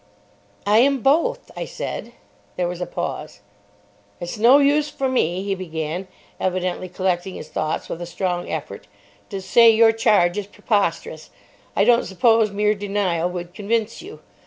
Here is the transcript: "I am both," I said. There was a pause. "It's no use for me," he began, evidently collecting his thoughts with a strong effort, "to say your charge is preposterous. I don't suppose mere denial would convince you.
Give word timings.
"I 0.65 0.79
am 0.79 1.01
both," 1.01 1.51
I 1.55 1.65
said. 1.65 2.13
There 2.55 2.67
was 2.67 2.81
a 2.81 2.87
pause. 2.87 3.41
"It's 4.19 4.39
no 4.39 4.57
use 4.57 4.89
for 4.89 5.07
me," 5.07 5.43
he 5.43 5.53
began, 5.53 6.07
evidently 6.39 6.89
collecting 6.89 7.35
his 7.35 7.49
thoughts 7.49 7.87
with 7.87 8.01
a 8.01 8.07
strong 8.07 8.49
effort, 8.49 8.87
"to 9.29 9.39
say 9.39 9.69
your 9.69 9.91
charge 9.91 10.39
is 10.39 10.47
preposterous. 10.47 11.29
I 11.75 11.83
don't 11.83 12.05
suppose 12.05 12.49
mere 12.49 12.73
denial 12.73 13.29
would 13.29 13.53
convince 13.53 14.01
you. 14.01 14.21